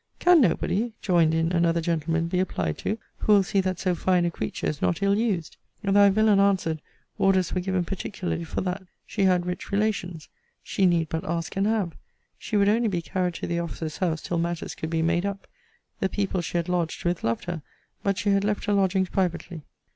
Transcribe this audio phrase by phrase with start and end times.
[0.17, 4.25] Can nobody, joined in another gentleman, be applied to, who will see that so fine
[4.25, 5.57] a creature is not ill used?
[5.83, 6.81] Thy villain answered,
[7.19, 8.81] orders were given particularly for that.
[9.05, 10.27] She had rich relations.
[10.63, 11.93] She need but ask and have.
[12.39, 15.45] She would only be carried to the officer's house till matters could be made up.
[15.99, 17.61] The people she had lodged with loved her:
[18.01, 19.61] but she had left her lodgings privately.